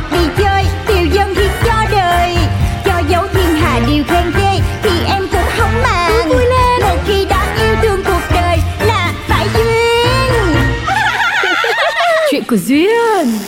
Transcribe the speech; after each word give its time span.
hoặc 0.00 0.12
đi 0.12 0.42
chơi 0.42 0.64
Tiêu 0.86 1.06
dân 1.12 1.34
thì 1.34 1.48
cho 1.64 1.84
đời. 1.90 2.36
Cho 2.84 3.02
dấu 3.08 3.24
thiên 3.32 3.54
hà 3.54 3.80
điều 3.86 4.04
khen 4.04 4.32
ghê 4.38 4.60
Thì 4.82 4.90
em 5.06 5.22
cũng 5.32 5.40
không 5.58 5.82
màng. 5.82 6.28
Vui 6.28 6.44
lên. 6.44 6.80
Một 6.82 6.96
khi 7.06 7.24
đã 7.24 7.56
yêu 7.62 7.76
thương 7.82 8.00
cuộc 8.04 8.34
đời 8.34 8.58
Là 8.86 9.14
phải 9.28 9.48
duyên. 9.54 10.54
Chuyện 12.30 12.42
của 12.48 12.56
Duyên. 12.56 13.38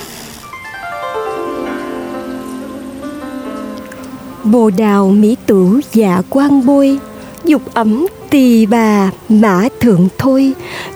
Bồ 4.44 4.70
đào 4.70 5.09
mỹ 5.09 5.37
tử 5.47 5.81
dạ 5.92 6.22
quan 6.31 6.66
bôi 6.66 6.98
Dục 7.44 7.62
ẩm 7.75 8.06
tỳ 8.31 8.66
bà 8.66 9.11
mã 9.28 9.69
thượng 9.81 10.09
thôi 10.19 10.53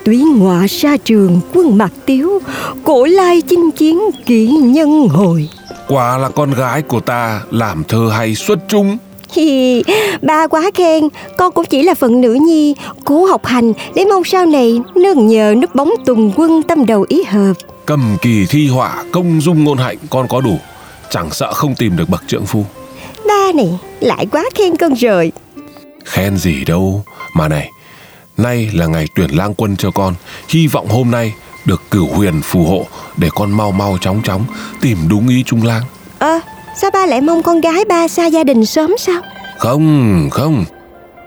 Túy 0.07 0.25
ngọa 0.37 0.67
sa 0.69 0.97
trường 1.05 1.41
quân 1.55 1.79
mặt 1.79 1.93
tiếu 2.07 2.41
Cổ 2.85 3.05
lai 3.05 3.43
chinh 3.43 3.71
chiến 3.71 4.01
kỷ 4.27 4.47
nhân 4.47 5.09
hồi. 5.09 5.49
Quả 5.89 6.19
là 6.19 6.29
con 6.29 6.51
gái 6.55 6.83
của 6.83 7.01
ta 7.01 7.41
làm 7.51 7.85
thơ 7.85 8.11
hay 8.13 8.35
xuất 8.35 8.59
chúng. 8.69 8.99
Hi, 9.33 9.83
ba 10.23 10.47
quá 10.47 10.71
khen 10.75 11.09
Con 11.39 11.53
cũng 11.53 11.65
chỉ 11.65 11.83
là 11.83 11.95
phận 11.95 12.21
nữ 12.21 12.35
nhi 12.35 12.75
Cố 13.05 13.25
học 13.25 13.47
hành 13.47 13.73
để 13.95 14.05
mong 14.05 14.25
sau 14.25 14.47
này 14.47 14.81
Nương 14.95 15.27
nhờ 15.27 15.55
núp 15.59 15.75
bóng 15.75 15.91
tùng 16.05 16.33
quân 16.37 16.63
tâm 16.63 16.87
đầu 16.87 17.05
ý 17.09 17.23
hợp. 17.23 17.53
Cầm 17.87 18.17
kỳ 18.23 18.47
thi 18.49 18.69
họa 18.69 19.05
công 19.13 19.41
dung 19.41 19.65
ngôn 19.65 19.79
hạnh 19.79 19.99
con 20.11 20.29
có 20.29 20.41
đủ. 20.41 20.59
Chẳng 21.11 21.31
sợ 21.31 21.53
không 21.53 21.75
tìm 21.75 21.97
được 21.97 22.09
bậc 22.09 22.23
trượng 22.27 22.47
phu. 22.47 22.65
Ba 23.29 23.53
này 23.55 23.79
lại 24.01 24.27
quá 24.33 24.45
khen 24.55 24.77
con 24.77 24.95
rồi. 24.95 25.33
Khen 26.05 26.37
gì 26.37 26.65
đâu 26.65 27.05
Mà 27.35 27.49
này 27.49 27.71
Nay 28.37 28.71
là 28.73 28.87
ngày 28.87 29.09
tuyển 29.15 29.31
lang 29.31 29.55
quân 29.55 29.77
cho 29.77 29.91
con. 29.91 30.15
Hy 30.49 30.67
vọng 30.67 30.89
hôm 30.89 31.11
nay 31.11 31.35
được 31.65 31.83
cửu 31.91 32.07
huyền 32.07 32.41
phù 32.45 32.65
hộ 32.65 32.87
Để 33.17 33.29
con 33.35 33.51
mau 33.53 33.73
mau 33.73 33.99
chóng 34.01 34.23
chóng 34.25 34.45
Tìm 34.81 34.99
đúng 35.09 35.29
ý 35.29 35.43
trung 35.47 35.67
lang. 35.67 35.83
Ơ 36.19 36.41
sao 36.81 36.91
ba 36.91 37.07
lại 37.07 37.21
mong 37.21 37.43
con 37.43 37.61
gái 37.61 37.85
ba 37.89 38.09
xa 38.09 38.27
gia 38.27 38.45
đình 38.45 38.67
sớm 38.67 38.95
sao? 38.99 39.21
Không 39.59 40.29
không. 40.33 40.65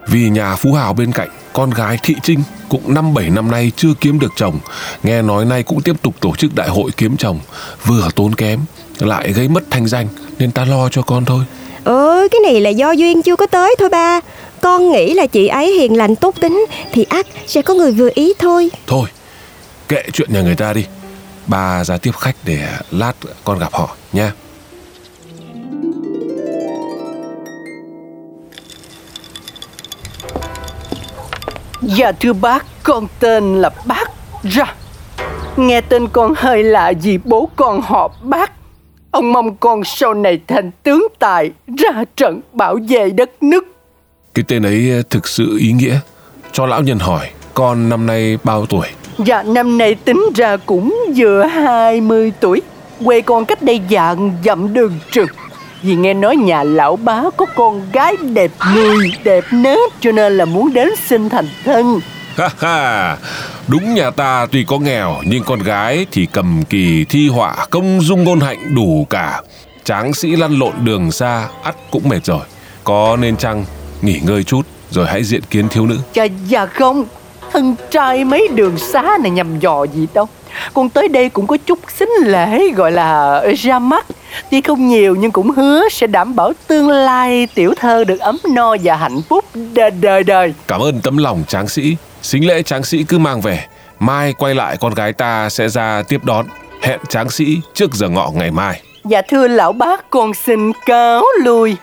Vì 0.07 0.29
nhà 0.29 0.55
phú 0.55 0.73
hào 0.73 0.93
bên 0.93 1.11
cạnh 1.11 1.29
Con 1.53 1.69
gái 1.69 1.97
thị 2.03 2.15
trinh 2.23 2.43
Cũng 2.69 2.93
năm 2.93 3.13
bảy 3.13 3.29
năm 3.29 3.51
nay 3.51 3.71
chưa 3.75 3.93
kiếm 4.01 4.19
được 4.19 4.33
chồng. 4.35 4.59
Nghe 5.03 5.21
nói 5.21 5.45
nay 5.45 5.63
cũng 5.63 5.81
tiếp 5.81 5.95
tục 6.01 6.15
tổ 6.19 6.35
chức 6.35 6.55
đại 6.55 6.69
hội 6.69 6.91
kiếm 6.97 7.17
chồng. 7.17 7.39
Vừa 7.85 8.09
tốn 8.15 8.35
kém 8.35 8.59
Lại 8.99 9.33
gây 9.33 9.47
mất 9.47 9.63
thanh 9.71 9.87
danh 9.87 10.07
Nên 10.39 10.51
ta 10.51 10.65
lo 10.65 10.89
cho 10.89 11.01
con 11.01 11.25
thôi. 11.25 11.43
Ờ 11.83 12.27
cái 12.31 12.39
này 12.43 12.61
là 12.61 12.69
do 12.69 12.91
duyên 12.91 13.21
chưa 13.21 13.35
có 13.35 13.47
tới 13.47 13.75
thôi 13.79 13.89
ba 13.89 14.19
Con 14.61 14.91
nghĩ 14.91 15.13
là 15.13 15.25
chị 15.25 15.47
ấy 15.47 15.71
hiền 15.71 15.97
lành 15.97 16.15
tốt 16.15 16.35
tính 16.41 16.65
Thì 16.91 17.05
ắt 17.09 17.25
sẽ 17.47 17.61
có 17.61 17.73
người 17.73 17.91
vừa 17.91 18.09
ý 18.13 18.33
thôi 18.39 18.69
Thôi 18.87 19.07
Kệ 19.87 20.03
chuyện 20.13 20.33
nhà 20.33 20.41
người 20.41 20.55
ta 20.55 20.73
đi 20.73 20.85
Bà 21.47 21.83
ra 21.83 21.97
tiếp 21.97 22.11
khách 22.19 22.35
để 22.45 22.67
lát 22.91 23.13
con 23.43 23.59
gặp 23.59 23.73
họ 23.73 23.95
nha 24.13 24.31
Dạ 31.81 32.11
thưa 32.11 32.33
bác, 32.33 32.65
con 32.83 33.07
tên 33.19 33.61
là 33.61 33.69
Bác 33.85 34.11
Ra. 34.43 34.75
Nghe 35.57 35.81
tên 35.81 36.07
con 36.07 36.33
hơi 36.37 36.63
lạ 36.63 36.93
vì 37.01 37.17
bố 37.17 37.49
con 37.55 37.81
họ 37.81 38.11
Bác. 38.21 38.51
Ông 39.11 39.31
mong 39.31 39.55
con 39.55 39.83
sau 39.83 40.13
này 40.13 40.39
thành 40.47 40.71
tướng 40.83 41.07
tài 41.19 41.51
ra 41.77 42.03
trận 42.15 42.41
bảo 42.53 42.77
vệ 42.89 43.09
đất 43.09 43.43
nước. 43.43 43.78
Cái 44.33 44.45
tên 44.47 44.63
ấy 44.63 45.03
thực 45.09 45.27
sự 45.27 45.57
ý 45.57 45.71
nghĩa 45.71 45.99
Cho 46.51 46.65
lão 46.65 46.81
nhân 46.81 46.99
hỏi 46.99 47.29
Con 47.53 47.89
năm 47.89 48.05
nay 48.05 48.37
bao 48.43 48.65
tuổi 48.65 48.87
Dạ 49.25 49.43
năm 49.43 49.77
nay 49.77 49.95
tính 49.95 50.25
ra 50.35 50.57
cũng 50.57 51.05
vừa 51.15 51.43
20 51.43 52.31
tuổi. 52.39 52.61
Quê 53.05 53.21
con 53.21 53.45
cách 53.45 53.61
đây 53.61 53.81
dạng 53.89 54.31
dặm 54.45 54.73
đường 54.73 54.99
trường. 55.11 55.27
Vì 55.81 55.95
nghe 55.95 56.13
nói 56.13 56.35
nhà 56.35 56.63
lão 56.63 56.95
bá 56.95 57.23
có 57.37 57.45
con 57.55 57.81
gái 57.93 58.15
đẹp 58.33 58.51
người, 58.73 59.11
đẹp 59.23 59.43
nết 59.51 59.79
cho 59.99 60.11
nên 60.11 60.37
là 60.37 60.45
muốn 60.45 60.73
đến 60.73 60.89
xin 61.07 61.29
thành 61.29 61.47
thân. 61.65 61.99
Ha 62.35 62.49
ha 62.57 63.17
Đúng 63.67 63.93
nhà 63.93 64.09
ta 64.09 64.47
tuy 64.51 64.63
có 64.63 64.79
nghèo 64.79 65.15
Nhưng 65.25 65.43
con 65.43 65.59
gái 65.59 66.05
thì 66.11 66.27
cầm 66.31 66.63
kỳ 66.69 67.05
thi 67.09 67.29
họa 67.29 67.65
Công 67.69 68.01
dung 68.01 68.23
ngôn 68.23 68.39
hạnh 68.39 68.75
đủ 68.75 69.07
cả 69.09 69.41
Tráng 69.83 70.13
sĩ 70.13 70.35
lăn 70.35 70.59
lộn 70.59 70.73
đường 70.83 71.11
xa 71.11 71.47
ắt 71.63 71.75
cũng 71.91 72.09
mệt 72.09 72.25
rồi 72.25 72.41
Có 72.83 73.17
nên 73.21 73.37
chăng 73.37 73.65
nghỉ 74.01 74.19
ngơi 74.23 74.43
chút 74.43 74.61
Rồi 74.91 75.05
hãy 75.07 75.23
diện 75.23 75.41
kiến 75.49 75.69
thiếu 75.69 75.85
nữ. 75.85 75.97
Dạ, 76.13 76.27
dạ 76.47 76.65
không. 76.65 77.05
Thân 77.51 77.75
trai 77.91 78.23
mấy 78.23 78.47
đường 78.47 78.77
xá 78.77 79.17
này 79.21 79.31
nhầm 79.31 79.59
dò 79.59 79.83
gì 79.83 80.07
đâu. 80.13 80.27
Con 80.73 80.89
tới 80.89 81.07
đây 81.07 81.29
cũng 81.29 81.47
có 81.47 81.57
chút 81.65 81.79
xính 81.97 82.09
lễ 82.21 82.69
gọi 82.75 82.91
là 82.91 83.41
ra 83.57 83.79
mắt. 83.79 84.05
Tuy 84.51 84.61
không 84.61 84.87
nhiều 84.87 85.15
nhưng 85.15 85.31
cũng 85.31 85.51
hứa 85.51 85.89
sẽ 85.91 86.07
đảm 86.07 86.35
bảo 86.35 86.53
tương 86.67 86.89
lai 86.89 87.47
tiểu 87.55 87.73
thơ 87.77 88.03
được 88.03 88.19
ấm 88.19 88.37
no 88.55 88.75
và 88.83 88.95
hạnh 88.95 89.21
phúc 89.29 89.45
đời 89.73 89.91
đời 89.91 90.23
đời. 90.23 90.53
Cảm 90.67 90.81
ơn 90.81 91.01
tấm 91.01 91.17
lòng 91.17 91.43
tráng 91.47 91.67
sĩ. 91.67 91.95
Xính 92.21 92.47
lễ 92.47 92.61
tráng 92.63 92.83
sĩ 92.83 93.03
cứ 93.03 93.17
mang 93.17 93.41
về. 93.41 93.65
Mai 93.99 94.33
quay 94.33 94.55
lại 94.55 94.77
con 94.79 94.93
gái 94.93 95.13
ta 95.13 95.49
sẽ 95.49 95.69
ra 95.69 96.03
tiếp 96.07 96.25
đón. 96.25 96.45
Hẹn 96.81 96.99
tráng 97.09 97.29
sĩ 97.29 97.57
trước 97.73 97.93
giờ 97.93 98.09
ngọ 98.09 98.31
ngày 98.35 98.51
mai. 98.51 98.81
Dạ 99.05 99.21
thưa 99.29 99.47
lão 99.47 99.73
bác 99.73 100.09
con 100.09 100.33
xin 100.33 100.71
cáo 100.85 101.23
lui 101.43 101.75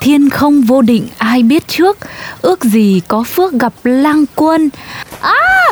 Thiên 0.00 0.30
không 0.30 0.62
vô 0.62 0.82
định, 0.82 1.08
ai 1.18 1.42
biết 1.42 1.68
trước? 1.68 1.98
Ước 2.42 2.64
gì 2.64 3.02
có 3.08 3.22
phước 3.22 3.52
gặp 3.52 3.72
lang 3.84 4.24
quân. 4.34 4.70
À 5.20 5.64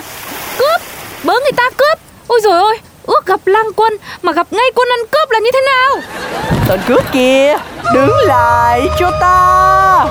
Cướp! 0.58 0.80
Bớ 1.24 1.32
người 1.32 1.52
ta 1.56 1.70
cướp! 1.76 1.98
Ôi 2.26 2.40
rồi 2.44 2.58
ôi 2.60 2.78
Ước 3.02 3.26
gặp 3.26 3.40
lang 3.46 3.72
quân 3.76 3.92
Mà 4.22 4.32
gặp 4.32 4.46
ngay 4.50 4.70
quân 4.74 4.88
ăn 4.88 5.06
cướp 5.10 5.30
là 5.30 5.38
như 5.38 5.50
thế 5.52 5.60
nào? 5.66 6.00
Tên 6.68 6.80
cướp 6.88 7.12
kia, 7.12 7.56
Đứng 7.94 8.16
lại 8.26 8.88
cho 8.98 9.10
ta. 9.20 10.06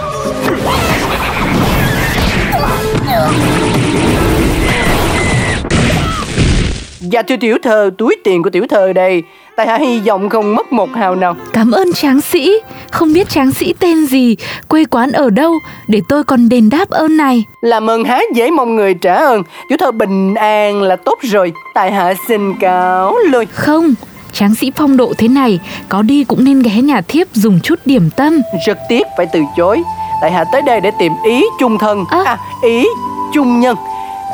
Dạ 7.02 7.22
thưa 7.22 7.36
tiểu 7.38 7.58
thơ 7.64 7.92
Túi 7.98 8.16
tiền 8.24 8.44
của 8.44 8.50
tiểu 8.50 8.66
thơ 8.70 8.94
đây. 8.94 9.24
Tại 9.56 9.68
hạ 9.68 9.78
hy 9.78 10.00
vọng 10.00 10.30
không 10.30 10.56
mất 10.56 10.74
một 10.74 10.90
hào 10.94 11.16
nào. 11.16 11.36
Cảm 11.54 11.72
ơn 11.72 11.94
tráng 11.94 12.22
sĩ. 12.22 12.52
Không 12.92 13.14
biết 13.14 13.30
tráng 13.30 13.52
sĩ 13.52 13.74
tên 13.80 14.06
gì 14.06 14.36
Quê 14.68 14.86
quán 14.86 15.12
ở 15.12 15.30
đâu 15.30 15.53
Để 15.88 16.02
tôi 16.09 16.24
còn 16.24 16.50
đền 16.50 16.70
đáp 16.70 16.90
ơn 16.90 17.18
này. 17.18 17.44
Làm 17.62 17.90
ơn 17.90 18.03
há 18.03 18.22
dễ 18.34 18.52
mong 18.52 18.76
người 18.76 18.94
trả 18.94 19.16
ơn. 19.16 19.44
Tiểu 19.70 19.78
thơ 19.78 19.92
bình 19.92 20.36
an 20.36 20.82
là 20.82 20.96
tốt 20.96 21.20
rồi. 21.22 21.53
Tại 21.74 21.92
hạ 21.92 22.14
xin 22.28 22.56
cáo 22.59 23.18
lui. 23.18 23.46
Không 23.46 23.94
Tráng 24.34 24.56
sĩ 24.56 24.72
phong 24.76 24.97
độ 24.97 25.14
thế 25.18 25.28
này 25.28 25.59
Có 25.90 26.02
đi 26.02 26.24
cũng 26.24 26.44
nên 26.44 26.62
ghé 26.62 26.82
nhà 26.82 27.02
thiếp 27.02 27.28
dùng 27.34 27.59
chút 27.64 27.80
điểm 27.86 28.09
tâm. 28.16 28.42
Rất 28.68 28.78
tiếc 28.90 29.08
phải 29.18 29.26
từ 29.34 29.40
chối. 29.58 29.82
Tại 30.22 30.32
hạ 30.32 30.44
tới 30.52 30.62
đây 30.62 30.82
để 30.82 30.92
tìm 31.00 31.12
ý 31.26 31.44
chung 31.59 31.78
thân. 31.78 32.06
Ơ. 32.09 32.24
À 32.24 32.38
ý 32.64 32.86
chung 33.34 33.59
nhân 33.59 33.76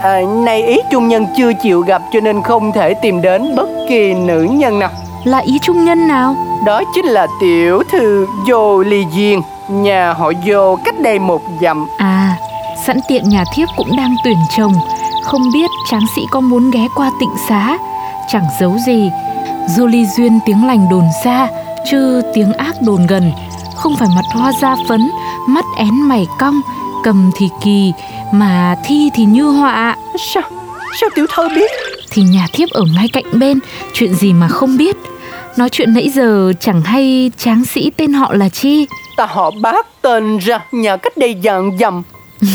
à, 0.02 0.22
Này 0.22 0.64
ý 0.64 0.78
chung 0.92 1.08
nhân 1.08 1.26
chưa 1.38 1.54
chịu 1.54 1.82
gặp 1.82 2.02
Cho 2.14 2.20
nên 2.20 2.42
không 2.42 2.72
thể 2.72 2.94
tìm 2.94 3.22
đến 3.22 3.56
bất 3.56 3.70
kỳ 3.90 4.14
nữ 4.14 4.48
nhân 4.52 4.80
nào. 4.80 4.90
Là 5.24 5.38
ý 5.38 5.60
trung 5.62 5.86
nhân 5.86 6.08
nào? 6.08 6.36
Đó 6.66 6.82
chính 6.96 7.06
là 7.06 7.28
tiểu 7.42 7.84
thư 7.92 8.28
Vô 8.48 8.84
Ly 8.84 9.06
Duyên. 9.16 9.42
Nhà 9.70 10.14
họ 10.14 10.32
Vô 10.46 10.78
cách 10.86 11.00
đây 11.00 11.20
một 11.20 11.42
dặm. 11.62 11.88
À 11.98 12.38
Sẵn 12.86 13.00
tiện 13.08 13.30
nhà 13.30 13.44
thiếp 13.54 13.70
cũng 13.78 13.96
đang 13.98 14.16
tuyển 14.24 14.38
chồng. 14.58 14.74
Không 15.24 15.52
biết 15.54 15.70
tráng 15.92 16.06
sĩ 16.16 16.22
có 16.32 16.40
muốn 16.40 16.72
ghé 16.72 16.88
qua 16.96 17.12
tịnh 17.20 17.34
xá? 17.50 17.78
Chẳng 18.32 18.46
giấu 18.60 18.78
gì 18.86 19.12
Du 19.76 19.86
ly 19.86 20.06
duyên 20.06 20.40
tiếng 20.46 20.68
lành 20.68 20.90
đồn 20.90 21.04
xa 21.24 21.48
Chứ 21.92 22.22
tiếng 22.34 22.54
ác 22.54 22.76
đồn 22.82 23.08
gần. 23.08 23.32
Không 23.76 23.96
phải 23.96 24.08
mặt 24.16 24.26
hoa 24.34 24.52
da 24.62 24.76
phấn 24.88 25.12
Mắt 25.48 25.66
én 25.78 26.02
mày 26.02 26.28
cong 26.40 26.62
Cầm 27.04 27.32
thì 27.36 27.50
kỳ 27.62 27.94
Mà 28.32 28.76
thi 28.86 29.10
thì 29.16 29.24
như 29.24 29.44
họa 29.44 29.96
Sao, 30.34 30.44
sao 31.02 31.10
tiểu 31.16 31.26
thơ 31.30 31.50
biết? 31.56 31.72
Thì 32.12 32.22
nhà 32.22 32.48
thiếp 32.54 32.70
ở 32.70 32.84
ngay 32.96 33.08
cạnh 33.14 33.40
bên 33.40 33.60
Chuyện 33.94 34.14
gì 34.14 34.34
mà 34.34 34.48
không 34.48 34.78
biết? 34.78 34.98
Nói 35.58 35.70
chuyện 35.70 35.94
nãy 35.94 36.10
giờ 36.10 36.54
chẳng 36.60 36.82
hay 36.82 37.32
tráng 37.38 37.66
sĩ 37.66 37.92
tên 37.98 38.14
họ 38.14 38.34
là 38.34 38.50
chi? 38.50 38.88
Ta 39.18 39.26
họ 39.26 39.52
bác 39.62 40.02
tên 40.02 40.38
ra 40.38 40.60
nhà 40.72 40.98
cách 40.98 41.18
đây 41.18 41.36
dạng 41.44 41.78
dặm. 41.78 42.04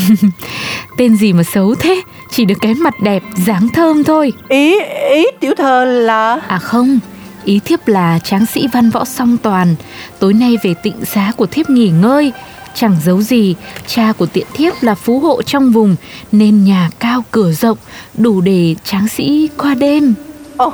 Tên 0.97 1.15
gì 1.15 1.33
mà 1.33 1.43
xấu 1.43 1.75
thế? 1.75 2.01
Chỉ 2.29 2.45
được 2.45 2.55
cái 2.61 2.73
mặt 2.73 2.93
đẹp, 3.01 3.23
dáng 3.45 3.67
thơm 3.73 4.03
thôi. 4.03 4.33
Ý, 4.49 4.79
ý 5.09 5.25
tiểu 5.39 5.53
thơ 5.57 5.85
là... 5.85 6.39
À 6.47 6.57
không, 6.57 6.99
ý 7.45 7.59
thiếp 7.65 7.87
là 7.87 8.19
tráng 8.19 8.45
sĩ 8.45 8.67
văn 8.73 8.89
võ 8.89 9.05
song 9.05 9.37
toàn, 9.37 9.75
tối 10.19 10.33
nay 10.33 10.57
về 10.63 10.73
tịnh 10.83 11.05
xá 11.05 11.31
của 11.37 11.45
thiếp 11.45 11.69
nghỉ 11.69 11.89
ngơi. 11.89 12.31
Chẳng 12.75 12.95
giấu 13.05 13.21
gì, 13.21 13.55
cha 13.87 14.13
của 14.17 14.25
tiện 14.25 14.45
thiếp 14.53 14.73
là 14.83 14.95
phú 14.95 15.19
hộ 15.19 15.41
trong 15.41 15.71
vùng, 15.71 15.95
nên 16.31 16.63
nhà 16.63 16.89
cao 16.99 17.23
cửa 17.31 17.51
rộng, 17.51 17.77
đủ 18.17 18.41
để 18.41 18.75
tráng 18.83 19.07
sĩ 19.07 19.49
qua 19.57 19.73
đêm. 19.75 20.13
Ồ, 20.57 20.73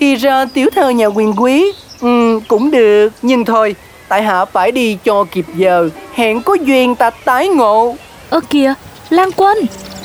thì 0.00 0.16
ra 0.16 0.44
tiểu 0.44 0.68
thơ 0.74 0.90
nhà 0.90 1.06
quyền 1.06 1.32
quý, 1.32 1.72
ừ, 2.00 2.40
cũng 2.48 2.70
được, 2.70 3.12
nhưng 3.22 3.44
thôi, 3.44 3.74
tại 4.08 4.22
hạ 4.22 4.44
phải 4.44 4.72
đi 4.72 4.98
cho 5.04 5.24
kịp 5.24 5.46
giờ, 5.56 5.88
hẹn 6.14 6.42
có 6.42 6.54
duyên 6.54 6.94
ta 6.94 7.10
tái 7.10 7.48
ngộ. 7.48 7.96
Ơ 8.30 8.40
kìa, 8.50 8.74
lang 9.10 9.30
quân, 9.36 9.58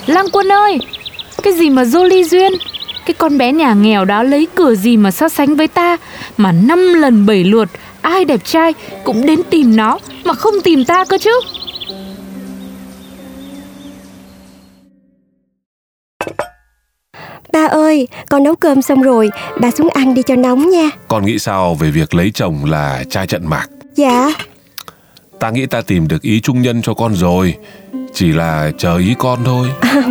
lang 0.06 0.26
quân 0.32 0.52
ơi, 0.52 0.80
cái 1.44 1.54
gì 1.54 1.70
mà 1.70 1.86
dô 1.86 2.04
ly 2.04 2.24
duyên, 2.24 2.54
cái 3.06 3.14
con 3.14 3.38
bé 3.38 3.52
nhà 3.52 3.74
nghèo 3.74 4.06
đó 4.06 4.24
lấy 4.24 4.48
cửa 4.56 4.76
gì 4.76 4.98
mà 4.98 5.12
so 5.12 5.30
sánh 5.30 5.56
với 5.56 5.68
ta, 5.68 5.98
mà 6.38 6.52
năm 6.52 6.94
lần 6.94 7.26
bảy 7.26 7.44
lượt, 7.44 7.70
ai 8.06 8.26
đẹp 8.26 8.44
trai 8.44 8.74
cũng 9.04 9.26
đến 9.26 9.42
tìm 9.50 9.76
nó, 9.76 10.00
mà 10.24 10.34
không 10.34 10.54
tìm 10.64 10.86
ta 10.86 11.06
cơ 11.06 11.18
chứ. 11.18 11.40
Ba 17.54 17.66
ơi, 17.66 18.08
con 18.30 18.44
nấu 18.44 18.56
cơm 18.56 18.82
xong 18.82 19.02
rồi, 19.02 19.30
bà 19.62 19.72
xuống 19.72 19.90
ăn 19.90 20.14
đi 20.14 20.22
cho 20.24 20.36
nóng 20.36 20.70
nha. 20.70 20.90
Con 21.08 21.26
nghĩ 21.26 21.40
sao 21.40 21.76
về 21.76 21.92
việc 21.92 22.14
lấy 22.14 22.32
chồng 22.34 22.66
là 22.66 23.04
trai 23.10 23.28
trận 23.28 23.48
mạc? 23.48 23.68
Dạ, 23.96 24.32
Ta 25.40 25.50
nghĩ 25.50 25.66
ta 25.66 25.82
tìm 25.82 26.08
được 26.08 26.22
ý 26.22 26.40
trung 26.42 26.62
nhân 26.62 26.82
cho 26.82 26.94
con 26.94 27.16
rồi. 27.16 27.56
Chỉ 28.16 28.32
là 28.32 28.72
chờ 28.78 28.98
ý 28.98 29.16
con 29.20 29.40
thôi. 29.46 29.68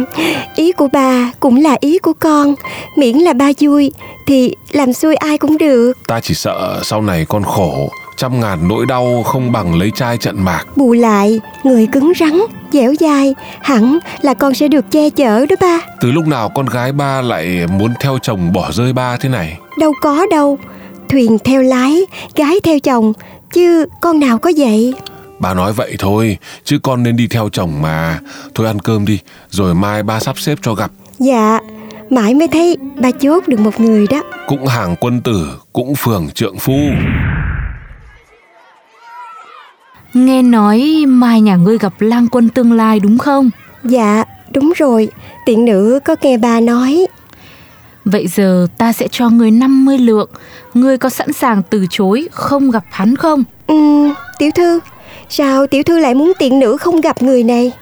ý 0.57 0.73
của 0.73 0.89
bà 0.93 1.31
cũng 1.41 1.63
là 1.63 1.77
ý 1.81 1.99
của 1.99 2.13
con. 2.13 2.55
Miễn 2.97 3.17
là 3.17 3.33
ba 3.33 3.51
vui, 3.61 3.93
thì 4.27 4.55
làm 4.73 4.93
xuôi 4.93 5.15
ai 5.15 5.39
cũng 5.39 5.59
được. 5.59 5.93
Ta 6.07 6.21
chỉ 6.21 6.35
sợ 6.35 6.81
sau 6.83 7.03
này 7.03 7.27
con 7.29 7.43
khổ, 7.43 7.89
trăm 8.17 8.41
ngàn 8.41 8.69
nỗi 8.69 8.87
đau 8.87 9.23
không 9.23 9.53
bằng 9.53 9.79
lấy 9.79 9.91
trai 9.95 10.19
trận 10.19 10.45
mạc. 10.45 10.65
Bù 10.77 10.93
lại, 10.93 11.41
người 11.65 11.87
cứng 11.93 12.13
rắn, 12.21 12.41
dẻo 12.73 12.95
dai, 13.01 13.35
hẳn 13.63 13.99
là 14.21 14.35
con 14.35 14.55
sẽ 14.55 14.69
được 14.69 14.91
che 14.91 15.11
chở 15.11 15.47
đó 15.47 15.57
ba. 15.61 15.79
Từ 16.01 16.11
lúc 16.11 16.27
nào 16.27 16.49
con 16.49 16.67
gái 16.67 16.93
ba 16.93 17.23
lại 17.23 17.67
muốn 17.79 17.95
theo 18.01 18.19
chồng 18.23 18.53
bỏ 18.53 18.71
rơi 18.73 18.93
ba 18.93 19.17
thế 19.17 19.29
này? 19.29 19.59
Đâu 19.79 19.93
có 20.03 20.27
đâu. 20.31 20.59
Thuyền 21.09 21.39
theo 21.45 21.63
lái, 21.63 22.07
gái 22.35 22.61
theo 22.65 22.79
chồng, 22.79 23.13
chứ 23.53 23.87
con 24.01 24.21
nào 24.21 24.39
có 24.39 24.53
vậy. 24.57 24.95
Ba 25.39 25.55
nói 25.55 25.73
vậy 25.73 25.97
thôi, 25.99 26.39
chứ 26.65 26.79
con 26.83 27.03
nên 27.03 27.17
đi 27.17 27.27
theo 27.27 27.49
chồng 27.53 27.83
mà. 27.83 28.21
Thôi 28.55 28.67
ăn 28.67 28.79
cơm 28.81 29.05
đi, 29.05 29.19
rồi 29.51 29.75
mai 29.75 30.03
ba 30.03 30.21
sắp 30.21 30.39
xếp 30.39 30.59
cho 30.63 30.75
gặp. 30.75 30.91
Dạ, 31.19 31.61
mãi 32.11 32.35
mới 32.35 32.49
thấy 32.49 32.77
ba 32.97 33.11
chốt 33.11 33.49
được 33.49 33.61
một 33.61 33.81
người 33.81 34.07
đó. 34.11 34.23
Cũng 34.47 34.67
hàng 34.67 34.97
quân 35.01 35.21
tử, 35.21 35.49
cũng 35.73 35.95
phường 35.95 36.29
trượng 36.31 36.59
phu. 36.59 36.79
Nghe 40.15 40.43
nói 40.43 41.05
mai 41.09 41.41
nhà 41.41 41.57
ngươi 41.57 41.79
gặp 41.79 41.93
lang 41.99 42.27
quân 42.29 42.49
tương 42.49 42.73
lai 42.73 43.01
đúng 43.01 43.19
không? 43.19 43.51
Dạ, 43.85 44.25
đúng 44.51 44.73
rồi. 44.77 45.09
Tiện 45.47 45.65
nữ 45.65 46.01
có 46.05 46.17
nghe 46.23 46.37
ba 46.37 46.61
nói. 46.61 47.07
Vậy 48.05 48.27
giờ 48.27 48.67
ta 48.79 48.93
sẽ 48.93 49.09
cho 49.11 49.31
ngươi 49.31 49.51
50 49.51 49.99
lượng 49.99 50.29
Ngươi 50.75 50.99
có 50.99 51.09
sẵn 51.09 51.33
sàng 51.33 51.63
từ 51.71 51.87
chối 51.91 52.29
không 52.33 52.71
gặp 52.71 52.85
hắn 52.91 53.17
không? 53.17 53.45
Ừm, 53.67 54.15
tiểu 54.39 54.51
thư, 54.55 54.81
sao 55.37 55.67
tiểu 55.67 55.83
thư 55.83 55.99
lại 55.99 56.15
muốn 56.15 56.33
tiện 56.39 56.59
nữ 56.59 56.77
không 56.77 57.01
gặp 57.01 57.23
người 57.23 57.43
này? 57.43 57.73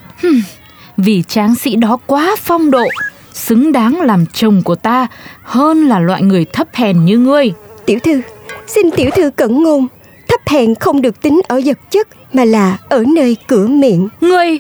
Vì 0.97 1.23
tráng 1.29 1.55
sĩ 1.55 1.77
đó 1.77 1.99
quá 2.07 2.37
phong 2.39 2.71
độ 2.71 2.85
Xứng 3.33 3.73
đáng 3.73 4.01
làm 4.01 4.27
chồng 4.33 4.63
của 4.65 4.75
ta 4.75 5.07
Hơn 5.43 5.89
là 5.89 5.99
loại 5.99 6.23
người 6.23 6.45
thấp 6.45 6.69
hèn 6.73 7.05
như 7.05 7.19
ngươi 7.19 7.53
Tiểu 7.87 7.99
thư, 8.03 8.21
xin 8.67 8.91
tiểu 8.91 9.11
thư 9.17 9.31
cẩn 9.31 9.63
ngôn. 9.63 9.87
Thấp 10.29 10.41
hèn 10.47 10.75
không 10.75 11.03
được 11.03 11.23
tính 11.23 11.41
ở 11.49 11.61
vật 11.65 11.79
chất 11.91 12.09
mà 12.33 12.45
là 12.45 12.79
ở 12.89 13.05
nơi 13.15 13.37
cửa 13.47 13.67
miệng. 13.67 14.09
Ngươi 14.21 14.59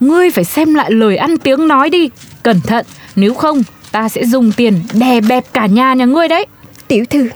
Ngươi 0.00 0.30
phải 0.30 0.44
xem 0.44 0.74
lại 0.74 0.90
lời 0.90 1.16
ăn 1.16 1.38
tiếng 1.38 1.68
nói 1.68 1.90
đi 1.90 2.10
Cẩn 2.42 2.60
thận 2.60 2.86
Nếu 3.16 3.34
không 3.34 3.62
ta 3.92 4.08
sẽ 4.08 4.24
dùng 4.24 4.52
tiền 4.56 4.80
đè 4.94 5.20
bẹp 5.20 5.44
cả 5.52 5.66
nhà 5.66 5.94
nhà 5.94 6.04
ngươi 6.04 6.28
đấy 6.28 6.46
Tiểu 6.88 7.04
thư, 7.10 7.28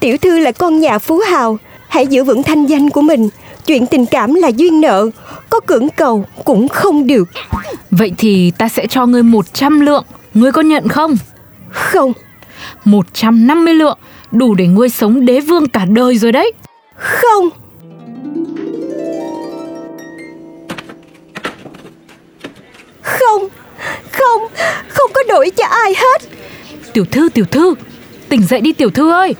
tiểu 0.00 0.16
thư 0.16 0.38
là 0.38 0.52
con 0.52 0.80
nhà 0.80 0.98
phú 0.98 1.20
hào, 1.30 1.58
hãy 1.88 2.06
giữ 2.06 2.24
vững 2.24 2.42
thanh 2.42 2.66
danh 2.66 2.90
của 2.90 3.02
mình. 3.02 3.28
Chuyện 3.68 3.86
tình 3.86 4.06
cảm 4.06 4.34
là 4.34 4.48
duyên 4.48 4.80
nợ, 4.80 5.06
có 5.50 5.60
cưỡng 5.60 5.88
cầu 5.96 6.24
cũng 6.44 6.68
không 6.68 7.06
được. 7.06 7.28
Vậy 7.90 8.12
thì 8.18 8.52
ta 8.58 8.68
sẽ 8.68 8.86
cho 8.86 9.06
ngươi 9.06 9.22
100 9.22 9.80
lượng 9.80 10.04
Ngươi 10.34 10.52
có 10.52 10.62
nhận 10.62 10.88
không? 10.88 11.16
Không, 11.70 12.12
150 12.84 13.74
lượng 13.74 13.98
Đủ 14.32 14.54
để 14.54 14.66
ngươi 14.66 14.88
sống 14.88 15.26
đế 15.26 15.40
vương 15.40 15.68
cả 15.68 15.84
đời 15.84 16.18
rồi 16.18 16.32
đấy 16.32 16.52
không. 16.94 17.48
Không, 23.02 23.48
không, 24.12 24.42
không 24.88 25.10
có 25.14 25.22
đổi 25.28 25.50
cho 25.50 25.64
ai 25.66 25.94
hết. 25.96 26.22
Tiểu 26.92 27.04
thư 27.10 27.28
tiểu 27.34 27.44
thư 27.44 27.74
Tỉnh 28.28 28.42
dậy 28.42 28.60
đi 28.60 28.72
tiểu 28.72 28.90
thư 28.90 29.12
ơi 29.12 29.34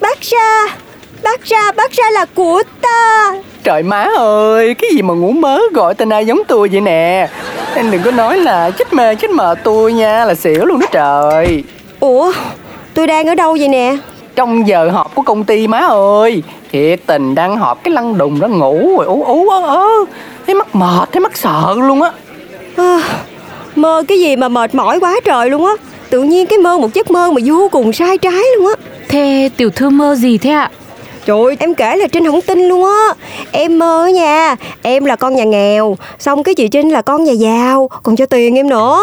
Bác 0.00 0.20
ra, 0.20 0.76
bác 1.22 1.44
ra, 1.44 1.72
bác 1.76 1.92
ra 1.92 2.10
là 2.10 2.26
của 2.34 2.62
ta. 2.80 3.32
Trời 3.64 3.82
má 3.82 4.08
ơi, 4.16 4.74
cái 4.74 4.90
gì 4.94 5.02
mà 5.02 5.14
ngủ 5.14 5.30
mớ 5.30 5.60
gọi 5.72 5.94
tên 5.94 6.08
ai 6.10 6.26
giống 6.26 6.40
tôi 6.48 6.68
vậy 6.68 6.80
nè 6.80 7.28
Em 7.74 7.90
đừng 7.90 8.02
có 8.02 8.10
nói 8.10 8.38
là 8.38 8.70
chết 8.70 8.92
mê 8.92 9.14
chết 9.14 9.30
mờ 9.30 9.54
tôi 9.64 9.92
nha, 9.92 10.24
là 10.24 10.34
xỉu 10.34 10.64
luôn 10.64 10.80
đó 10.80 10.86
trời 10.92 11.64
Ủa, 12.00 12.32
tôi 12.94 13.06
đang 13.06 13.26
ở 13.26 13.34
đâu 13.34 13.56
vậy 13.58 13.68
nè? 13.68 13.96
Trong 14.36 14.68
giờ 14.68 14.90
họp 14.90 15.14
của 15.14 15.22
công 15.22 15.44
ty 15.44 15.66
má 15.66 15.78
ơi 15.88 16.42
Thiệt 16.72 17.00
tình 17.06 17.34
đang 17.34 17.56
họp 17.56 17.84
cái 17.84 17.94
lăn 17.94 18.18
đùng 18.18 18.40
đó 18.40 18.48
ngủ 18.48 18.96
rồi 18.96 19.06
ú 19.06 19.24
ú 19.24 19.48
ớ 19.48 19.62
ớ 19.66 19.86
Thấy 20.46 20.54
mắc 20.54 20.74
mệt, 20.74 21.08
thấy 21.12 21.20
mắc 21.20 21.36
sợ 21.36 21.74
luôn 21.76 22.02
á 22.02 22.10
À, 22.76 23.00
mơ 23.76 24.02
cái 24.08 24.20
gì 24.20 24.36
mà 24.36 24.48
mệt 24.48 24.74
mỏi 24.74 25.00
quá 25.00 25.20
trời 25.24 25.50
luôn 25.50 25.66
á 25.66 25.72
Tự 26.10 26.22
nhiên 26.22 26.46
cái 26.46 26.58
mơ 26.58 26.78
một 26.78 26.94
giấc 26.94 27.10
mơ 27.10 27.30
mà 27.30 27.40
vô 27.44 27.68
cùng 27.72 27.92
sai 27.92 28.18
trái 28.18 28.42
luôn 28.56 28.68
á 28.68 28.74
Thế 29.08 29.50
tiểu 29.56 29.70
thư 29.70 29.90
mơ 29.90 30.14
gì 30.14 30.38
thế 30.38 30.50
ạ? 30.50 30.70
Trời 31.26 31.44
ơi, 31.44 31.56
em 31.60 31.74
kể 31.74 31.96
là 31.96 32.06
Trinh 32.06 32.26
không 32.26 32.40
tin 32.40 32.58
luôn 32.58 32.84
á 32.84 33.14
Em 33.52 33.78
mơ 33.78 34.06
nha 34.06 34.56
Em 34.82 35.04
là 35.04 35.16
con 35.16 35.36
nhà 35.36 35.44
nghèo 35.44 35.96
Xong 36.18 36.42
cái 36.42 36.54
chị 36.54 36.68
Trinh 36.68 36.90
là 36.90 37.02
con 37.02 37.24
nhà 37.24 37.32
giàu 37.32 37.88
Còn 38.02 38.16
cho 38.16 38.26
tiền 38.26 38.54
em 38.54 38.68
nữa 38.68 39.00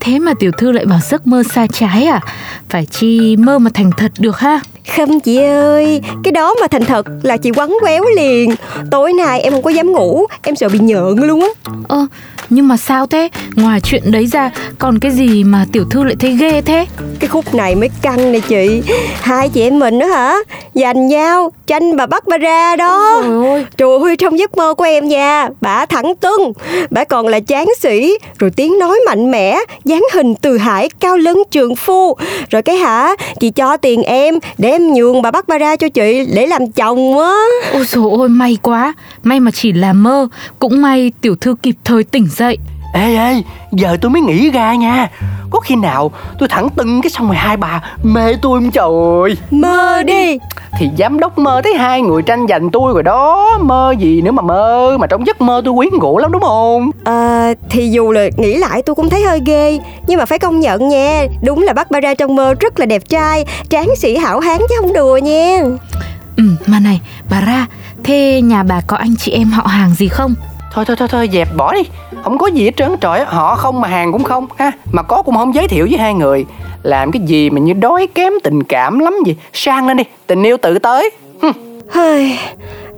Thế 0.00 0.18
mà 0.18 0.32
tiểu 0.38 0.50
thư 0.58 0.72
lại 0.72 0.84
bảo 0.86 0.98
giấc 1.10 1.26
mơ 1.26 1.42
sai 1.54 1.68
trái 1.72 2.04
à? 2.04 2.20
Phải 2.68 2.86
chi 2.86 3.36
mơ 3.36 3.58
mà 3.58 3.70
thành 3.74 3.90
thật 3.96 4.12
được 4.18 4.38
ha? 4.38 4.60
Không 4.96 5.20
chị 5.20 5.36
ơi 5.36 6.00
Cái 6.24 6.32
đó 6.32 6.54
mà 6.60 6.66
thành 6.66 6.84
thật 6.84 7.06
là 7.22 7.36
chị 7.36 7.50
quấn 7.56 7.76
quéo 7.80 8.04
liền 8.16 8.54
Tối 8.90 9.12
nay 9.12 9.40
em 9.40 9.52
không 9.52 9.62
có 9.62 9.70
dám 9.70 9.92
ngủ 9.92 10.26
Em 10.42 10.56
sợ 10.56 10.68
bị 10.68 10.78
nhợn 10.78 11.16
luôn 11.16 11.40
á 11.40 11.48
Ơ, 11.88 12.06
nhưng 12.54 12.68
mà 12.68 12.76
sao 12.76 13.06
thế? 13.06 13.28
Ngoài 13.56 13.80
chuyện 13.80 14.02
đấy 14.10 14.26
ra, 14.26 14.50
còn 14.78 14.98
cái 14.98 15.12
gì 15.12 15.44
mà 15.44 15.66
tiểu 15.72 15.84
thư 15.90 16.04
lại 16.04 16.16
thấy 16.18 16.36
ghê 16.36 16.62
thế? 16.62 16.86
Cái 17.20 17.28
khúc 17.28 17.54
này 17.54 17.74
mới 17.74 17.90
căng 18.02 18.32
nè 18.32 18.40
chị. 18.40 18.82
Hai 19.20 19.48
chị 19.48 19.60
em 19.60 19.78
mình 19.78 19.98
đó 19.98 20.06
hả? 20.06 20.36
Giành 20.74 21.06
nhau 21.08 21.52
Tranh 21.66 21.96
bà 21.96 22.06
bắt 22.06 22.24
bà 22.26 22.38
ra 22.38 22.76
đó. 22.76 23.22
Trời 23.22 23.46
ơi, 23.46 23.66
Trời 23.76 23.88
ơi 24.02 24.16
trong 24.16 24.38
giấc 24.38 24.56
mơ 24.56 24.74
của 24.74 24.84
em 24.84 25.08
nha. 25.08 25.48
Bà 25.60 25.86
thẳng 25.86 26.14
tưng. 26.20 26.52
Bà 26.90 27.04
còn 27.04 27.28
là 27.28 27.40
tráng 27.40 27.66
sĩ 27.80 28.18
Rồi 28.38 28.50
tiếng 28.50 28.78
nói 28.78 29.00
mạnh 29.06 29.30
mẽ 29.30 29.58
dáng 29.84 30.02
hình 30.12 30.34
từ 30.34 30.58
hải 30.58 30.88
cao 31.00 31.16
lân 31.16 31.36
trường 31.50 31.76
phu. 31.76 32.16
Rồi 32.50 32.62
cái 32.62 32.76
hả? 32.76 33.16
Chị 33.40 33.50
cho 33.50 33.76
tiền 33.76 34.02
em 34.02 34.38
Để 34.58 34.70
em 34.70 34.92
nhường 34.92 35.22
bà 35.22 35.30
bắt 35.30 35.48
bà 35.48 35.58
ra 35.58 35.76
cho 35.76 35.88
chị 35.88 36.26
Để 36.34 36.46
làm 36.46 36.72
chồng 36.72 37.18
á. 37.18 37.32
Ôi 37.72 37.84
dồi 37.84 38.10
ôi 38.10 38.28
may 38.28 38.58
quá. 38.62 38.94
May 39.22 39.40
mà 39.40 39.50
chỉ 39.50 39.72
là 39.72 39.92
mơ. 39.92 40.28
Cũng 40.58 40.82
may 40.82 41.12
tiểu 41.20 41.36
thư 41.36 41.54
kịp 41.62 41.74
thời 41.84 42.04
tỉnh 42.04 42.28
dậy 42.36 42.41
Ê 42.94 43.16
ê, 43.16 43.42
giờ 43.72 43.96
tôi 44.00 44.10
mới 44.10 44.22
nghĩ 44.22 44.50
ra 44.50 44.74
nha. 44.74 45.08
Có 45.50 45.60
khi 45.60 45.76
nào 45.76 46.10
tôi 46.38 46.48
thẳng 46.48 46.68
tưng 46.68 47.02
cái 47.02 47.10
xong 47.10 47.26
rồi 47.26 47.36
hai 47.36 47.56
bà 47.56 47.82
mê 48.02 48.34
tôi 48.42 48.60
không 48.60 48.70
trời? 48.70 49.36
Mơ 49.50 50.02
đi. 50.02 50.38
Thì 50.78 50.90
giám 50.98 51.20
đốc 51.20 51.38
mơ 51.38 51.60
thấy 51.64 51.74
hai 51.74 52.02
người 52.02 52.22
tranh 52.22 52.46
giành 52.48 52.70
tôi 52.70 52.92
rồi 52.92 53.02
đó. 53.02 53.58
Mơ 53.60 53.94
gì 53.98 54.20
nữa 54.22 54.30
mà 54.30 54.42
mơ 54.42 54.96
Mà 55.00 55.06
trong 55.06 55.26
giấc 55.26 55.40
mơ 55.40 55.62
tôi 55.64 55.74
quyến 55.74 56.00
rũ 56.00 56.18
lắm 56.18 56.32
đúng 56.32 56.42
không? 56.42 56.90
À, 57.04 57.52
thì 57.70 57.90
dù 57.90 58.12
là 58.12 58.28
nghĩ 58.36 58.54
lại 58.54 58.82
tôi 58.82 58.94
cũng 58.94 59.10
thấy 59.10 59.22
hơi 59.22 59.40
ghê. 59.46 59.78
Nhưng 60.06 60.18
mà 60.18 60.24
phải 60.24 60.38
công 60.38 60.60
nhận 60.60 60.88
nha 60.88 61.26
Đúng 61.42 61.62
là 61.62 61.72
bắt 61.72 61.90
bà 61.90 62.00
ra 62.00 62.14
trong 62.14 62.36
mơ 62.36 62.54
rất 62.60 62.80
là 62.80 62.86
đẹp 62.86 63.02
trai 63.08 63.44
Tráng 63.68 63.96
sĩ 63.96 64.16
hảo 64.16 64.40
hán 64.40 64.58
chứ 64.58 64.74
không 64.80 64.92
đùa 64.92 65.16
nha. 65.16 65.60
Ừ, 66.36 66.44
mà 66.66 66.80
này, 66.80 67.00
bà 67.30 67.40
ra 67.40 67.66
Thế 68.04 68.40
nhà 68.40 68.62
bà 68.62 68.80
có 68.86 68.96
anh 68.96 69.16
chị 69.18 69.32
em 69.32 69.50
họ 69.50 69.66
hàng 69.66 69.94
gì 69.94 70.08
không? 70.08 70.34
Thôi 70.72 70.84
thôi 70.84 70.96
thôi 70.96 71.08
thôi 71.08 71.28
dẹp 71.32 71.48
bỏ 71.56 71.72
đi 71.72 71.82
Không 72.22 72.38
có 72.38 72.46
gì 72.46 72.64
hết 72.64 72.76
trơn 72.76 72.96
trời 73.00 73.24
Họ 73.24 73.56
không 73.56 73.80
mà 73.80 73.88
hàng 73.88 74.12
cũng 74.12 74.24
không 74.24 74.46
ha. 74.56 74.72
Mà 74.92 75.02
có 75.02 75.22
cũng 75.22 75.36
không 75.36 75.54
giới 75.54 75.68
thiệu 75.68 75.86
với 75.90 75.98
hai 75.98 76.14
người. 76.14 76.46
Làm 76.82 77.12
cái 77.12 77.22
gì 77.26 77.50
mà 77.50 77.60
như 77.60 77.72
đói 77.72 78.06
kém 78.06 78.32
tình 78.42 78.62
cảm 78.62 78.98
lắm 78.98 79.14
gì 79.26 79.36
Sang 79.52 79.88
lên 79.88 79.96
đi 79.96 80.04
Tình 80.26 80.42
yêu 80.42 80.56
tự 80.56 80.78
tới. 80.78 81.10
Hơi, 81.90 82.38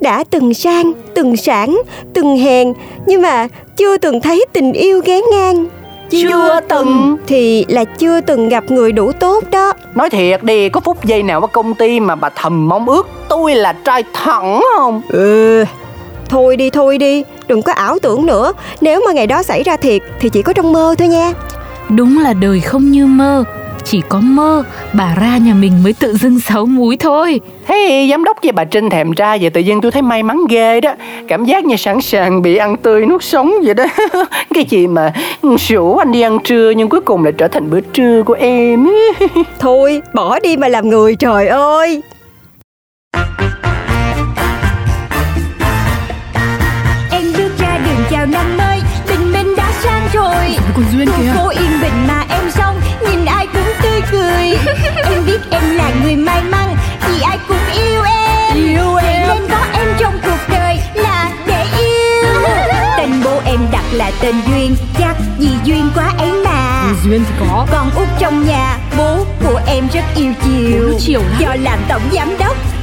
đã 0.01 0.25
từng 0.31 0.55
sang, 0.55 0.93
từng 1.15 1.37
sản, 1.37 1.83
từng 2.15 2.37
hèn 2.37 2.73
Nhưng 3.07 3.23
mà 3.23 3.49
chưa 3.77 3.99
từng 3.99 4.21
thấy 4.21 4.47
tình 4.53 4.73
yêu 4.73 5.01
ghé 5.05 5.21
ngang. 5.33 5.67
Chưa 6.11 6.61
từng. 6.69 7.17
Thì 7.27 7.65
là 7.69 7.85
chưa 7.85 8.21
từng 8.21 8.49
gặp 8.49 8.65
người 8.71 8.93
đủ 8.93 9.13
tốt 9.13 9.45
đó. 9.51 9.73
Nói 9.95 10.11
thiệt 10.11 10.43
đi 10.43 10.69
Có 10.69 10.81
phút 10.81 11.05
giây 11.05 11.23
nào 11.23 11.41
ở 11.41 11.47
công 11.47 11.75
ty 11.75 12.01
mà 12.01 12.15
bà 12.15 12.29
thầm 12.29 12.69
mong 12.69 12.89
ước 12.89 13.09
Tôi 13.29 13.55
là 13.55 13.73
trai 13.73 14.05
thẳng 14.13 14.61
không? 14.77 15.03
Ừ 15.09 15.65
Thôi 16.29 16.57
đi 16.57 16.71
thôi 16.71 16.99
đi 16.99 17.25
Đừng 17.47 17.63
có 17.63 17.73
ảo 17.73 17.99
tưởng 17.99 18.27
nữa. 18.27 18.53
Nếu 18.81 19.03
mà 19.07 19.13
ngày 19.13 19.27
đó 19.27 19.43
xảy 19.43 19.63
ra 19.63 19.77
thiệt 19.77 20.03
Thì 20.21 20.29
chỉ 20.29 20.43
có 20.43 20.53
trong 20.53 20.73
mơ 20.73 20.95
thôi 20.99 21.09
nha. 21.09 21.33
Đúng 21.89 22.19
là 22.19 22.33
đời 22.33 22.61
không 22.61 22.91
như 22.91 23.07
mơ. 23.07 23.45
Chỉ 23.85 24.03
có 24.09 24.21
mơ 24.21 24.63
bà 24.93 25.15
ra 25.21 25.37
nhà 25.37 25.55
mình 25.55 25.73
mới 25.83 25.93
tự 25.93 26.17
dưng 26.17 26.41
sáu 26.41 26.67
múi 26.67 26.97
thôi. 26.97 27.41
Thế 27.67 28.07
giám 28.11 28.25
đốc 28.25 28.37
với 28.43 28.53
bà 28.53 28.65
Trinh 28.65 28.91
thèm 28.91 29.13
ra 29.13 29.37
Vậy 29.41 29.51
tự 29.51 29.61
nhiên 29.61 29.81
tôi 29.81 29.91
thấy 29.91 30.03
may 30.03 30.23
mắn 30.23 30.41
ghê 30.51 30.81
đó. 30.81 30.95
Cảm 31.29 31.45
giác 31.45 31.65
như 31.65 31.77
sẵn 31.77 32.01
sàng 32.01 32.43
bị 32.43 32.57
ăn 32.57 32.77
tươi 32.77 33.07
nuốt 33.07 33.25
sống 33.25 33.53
vậy 33.65 33.75
đó. 33.75 33.85
Cái 34.55 34.65
gì 34.69 34.87
mà 34.87 35.13
rủ 35.69 35.97
anh 35.97 36.13
đi 36.13 36.21
ăn 36.21 36.39
trưa 36.45 36.71
Nhưng 36.71 36.89
cuối 36.89 37.01
cùng 37.01 37.25
lại 37.25 37.33
trở 37.39 37.49
thành 37.49 37.71
bữa 37.71 37.81
trưa 37.81 38.23
của 38.23 38.35
em. 38.35 38.87
Thôi 39.59 40.03
bỏ 40.15 40.39
đi 40.39 40.57
mà 40.57 40.69
làm 40.69 40.89
người 40.89 41.17
trời 41.17 41.49
ơi 41.49 42.03
chào 48.25 48.43
năm 48.43 48.57
mới 48.57 48.81
Tình 49.07 49.33
mình 49.33 49.57
đã 49.57 49.73
sang 49.83 50.09
rồi. 50.13 50.57
Còn 50.75 50.85
Duyên 50.93 51.09
Khu 51.09 51.23
phố 51.35 51.49
yên 51.49 51.81
bình 51.81 52.07
mà 52.09 52.25
em 52.29 52.51
xong 52.51 52.81
Nhìn 53.01 53.25
ai 53.25 53.47
cũng 53.47 53.73
tươi 53.83 54.01
cười. 54.11 54.59
Em 55.05 55.27
biết 55.27 55.39
em 55.51 55.63
là 55.75 55.91
người 56.03 56.17
may 56.17 56.43
mắn 56.43 56.77
Vì 57.09 57.21
ai 57.21 57.39
cũng 57.49 57.57
yêu 57.73 58.03
em. 58.03 58.57
Yêu 58.57 58.97
em. 58.97 59.29
Nên 59.29 59.49
có 59.51 59.67
em 59.73 59.89
trong 59.99 60.19
cuộc 60.23 60.39
đời 60.49 60.79
là 60.95 61.31
để 61.47 61.65
yêu. 61.79 62.33
Tên 62.99 63.11
bố 63.25 63.41
em 63.45 63.61
đặt 63.73 63.85
là 63.93 64.11
tên 64.21 64.35
Duyên 64.47 64.77
Chắc 64.99 65.17
vì 65.39 65.51
duyên 65.65 65.91
quá 65.95 66.13
ấy 66.19 66.33
mà. 66.45 66.85
Duyên 67.05 67.25
thì 67.29 67.35
có. 67.41 67.67
Con 67.73 67.91
út 67.91 68.09
trong 68.19 68.47
nhà 68.47 68.79
Bố 68.99 69.25
của 69.45 69.61
em 69.67 69.89
rất 69.95 70.05
yêu 70.17 70.33
chiều. 70.45 70.99
Chiều 71.01 71.21
lắm. 71.21 71.41
Do 71.41 71.55
làm 71.63 71.79
tổng 71.89 72.03
giám 72.13 72.39
đốc 72.39 72.57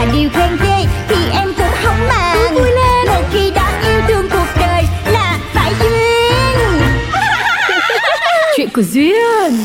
hà 0.00 0.12
điều 0.12 0.30
khen 0.30 0.56
ghê 0.62 0.86
Thì 1.08 1.16
em 1.32 1.52
cũng 1.56 1.74
không 1.84 2.08
màng. 2.08 2.54
Vui 2.54 2.70
lên. 2.70 3.06
Một 3.06 3.22
khi 3.32 3.50
đã 3.50 3.82
yêu 3.84 4.00
thương 4.08 4.28
cuộc 4.30 4.46
đời 4.60 4.84
Là 5.12 5.38
phải 5.54 5.72
duyên. 5.80 6.80
Chuyện 8.56 8.68
của 8.74 8.82
Duyên 8.82 9.64